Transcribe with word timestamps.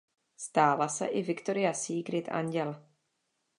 Stála 0.37 0.87
se 0.87 1.05
i 1.05 1.21
"Victoria 1.21 1.73
Secret 1.73 2.25
Anděl". 2.29 2.85